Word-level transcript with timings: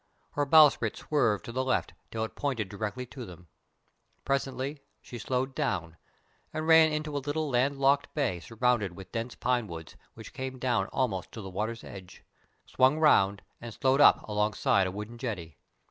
Her 0.31 0.47
bowsprit 0.47 0.97
swerved 0.97 1.45
to 1.45 1.51
the 1.51 1.63
left 1.63 1.93
till 2.09 2.23
it 2.23 2.33
pointed 2.33 2.69
directly 2.69 3.05
to 3.05 3.23
them. 3.23 3.49
Presently 4.25 4.79
she 4.99 5.19
slowed 5.19 5.53
down 5.53 5.95
and 6.51 6.65
ran 6.65 6.91
into 6.91 7.15
a 7.15 7.19
little 7.21 7.51
land 7.51 7.77
locked 7.77 8.11
bay 8.15 8.39
surrounded 8.39 8.93
with 8.95 9.11
dense 9.11 9.35
pine 9.35 9.67
woods 9.67 9.95
which 10.15 10.33
came 10.33 10.57
down 10.57 10.87
almost 10.87 11.31
to 11.33 11.41
the 11.43 11.51
water's 11.51 11.83
edge, 11.83 12.23
swung 12.65 12.97
round 12.97 13.43
and 13.61 13.75
slowed 13.75 14.01
up 14.01 14.27
alongside 14.27 14.87
a 14.87 14.91
wooden 14.91 15.19
jetty. 15.19 15.59